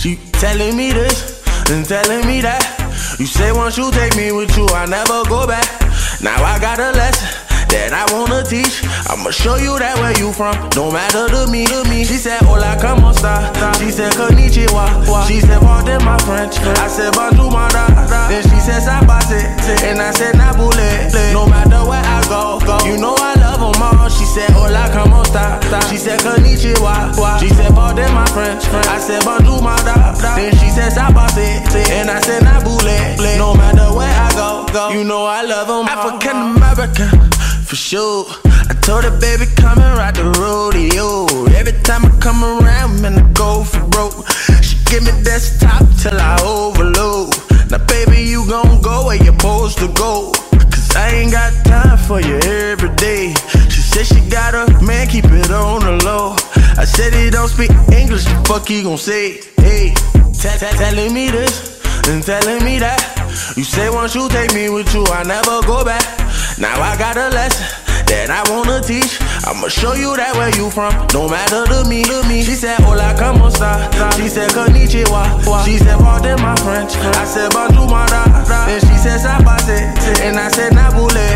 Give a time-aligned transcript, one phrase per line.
[0.00, 2.64] She telling me this and telling me that.
[3.20, 5.62] You say once you take me with you, I never go back.
[6.20, 7.28] Now I got a lesson
[7.70, 8.82] that I wanna teach.
[9.06, 10.58] I'ma show you that where you from.
[10.70, 12.02] Don't matter to me, to me.
[12.04, 13.46] She said, Hola, como esta?
[13.78, 15.06] She said, Konnichiwa.
[15.28, 16.58] She said, Pardon my French.
[16.82, 17.86] I said, Bonjour, my da.
[18.26, 19.38] Then she said, Sabase.
[19.86, 21.12] And I said, Nabule.
[21.32, 22.78] No matter where go, go.
[22.86, 24.08] You know I love them all.
[24.08, 25.58] She said, Hola, como esta?
[25.90, 27.10] She said, Konnichiwa.
[27.40, 28.64] She said, Pardon my French.
[28.66, 30.14] Friend I said, Bonjour, my da.
[30.36, 31.66] Then she said, Sabase.
[31.90, 33.36] And I said, I Nabule.
[33.36, 34.90] No matter where I go, go.
[34.90, 35.98] You know I love them all.
[35.98, 37.30] African American
[37.66, 38.26] for sure.
[38.70, 41.26] I told her, baby, come and ride the rodeo.
[41.54, 44.26] Every time I come around, man, I go for broke.
[52.10, 53.32] For you every day.
[53.70, 56.34] She said she got a man, keep it on the low.
[56.76, 59.38] I said he don't speak English, the fuck he gon' say?
[59.62, 59.94] Hey,
[60.34, 62.98] telling me this and telling me that.
[63.56, 66.02] You say once you take me with you, I never go back.
[66.58, 67.62] Now I got a lesson
[68.10, 69.22] that I wanna teach.
[69.46, 70.90] I'ma show you that where you from.
[71.14, 72.42] No matter to me, to me.
[72.42, 73.86] She said, Hola, como esta?
[74.18, 75.22] She said, Konnichiwa.
[75.64, 76.98] She said, Pardon my French.
[77.14, 78.26] I said, Bonjour, my da.
[78.66, 79.78] Then she said, Sabase.
[80.26, 81.29] And I said, Nabule.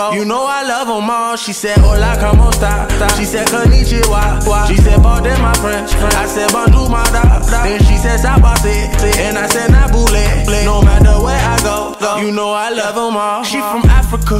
[0.00, 0.12] Go.
[0.12, 1.36] You know I love them all.
[1.36, 2.88] She said, Hola, como esta?
[3.16, 4.68] She said, Konnichiwa.
[4.68, 5.92] She said, Pardon my French.
[5.94, 7.40] I said, Bonjour, my da.
[7.64, 8.76] Then she said, Sabase.
[9.18, 10.64] And I said, Nabule.
[10.64, 12.20] No matter where I go, go.
[12.20, 13.42] You know I love them all.
[13.44, 14.38] She from Africa.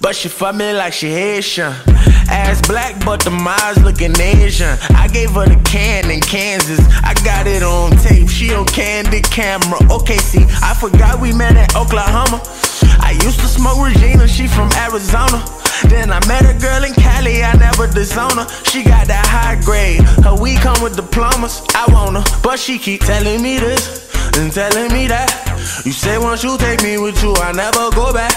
[0.00, 1.72] But she fuck me like she Haitian.
[2.28, 4.76] Ass black, but the eyes looking Asian.
[4.96, 6.80] I gave her the can in Kansas.
[7.04, 8.28] I got it on tape.
[8.28, 9.78] She on candid camera.
[9.92, 12.42] Okay, see, I forgot we met in Oklahoma.
[12.98, 14.26] I used to smoke Regina.
[14.26, 15.42] She from Arizona.
[15.88, 18.46] Then I met a girl in Cali, I never disown her.
[18.64, 21.62] She got that high grade, her weed come with diplomas.
[21.74, 25.32] I want her, but she keep telling me this and telling me that.
[25.86, 28.36] You say once you take me with you, I never go back.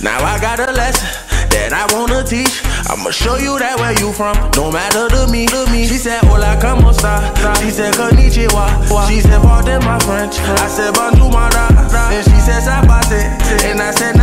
[0.00, 1.10] Now I got a lesson
[1.50, 2.62] that I wanna teach.
[2.86, 4.36] I'ma show you that where you from.
[4.54, 5.86] No matter to me, to me.
[5.86, 7.34] She said, Hola, como esta?
[7.58, 8.86] She said, Konnichiwa.
[9.08, 10.38] She said, Pardon my French.
[10.38, 11.66] I said, Bonjour, my da.
[11.90, 13.26] Then she said, Sabase.
[13.66, 14.14] And I said,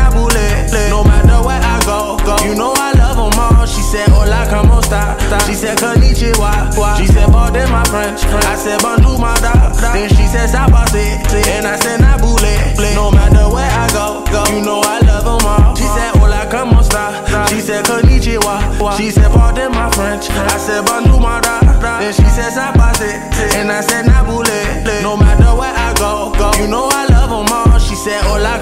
[5.63, 6.97] said, Konnichiwa.
[6.97, 8.23] She said, Pardon my French.
[8.25, 9.71] I said, Bonjour, my da.
[9.93, 11.23] Then she said, Sabase.
[11.55, 12.95] And I said, Nabule.
[12.95, 14.43] No matter where I go, go.
[14.51, 15.75] You know I love them all.
[15.75, 17.47] She said, oh, Hola, como esta?
[17.47, 18.97] She said, Konnichiwa.
[18.97, 20.29] She said, Pardon my French.
[20.29, 21.61] I said, Bonjour, my da.
[21.99, 23.11] Then she said, Sabase.
[23.55, 25.01] And I said, Nabule.
[25.01, 26.51] No matter where I go, go.
[26.59, 26.92] You know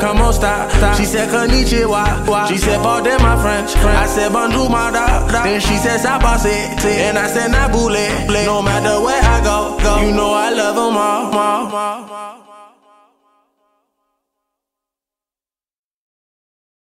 [0.02, 0.96] Hola, como esta?
[0.98, 2.48] She said, Konnichiwa.
[2.48, 3.76] She said, Pardon my French.
[3.76, 5.28] I said, Bonjour, my da.
[5.28, 6.84] Then she said, Sabase.
[6.86, 8.28] And I said, Nabule.
[8.46, 10.02] No matter where I go, go.
[10.02, 12.51] You know I love them all.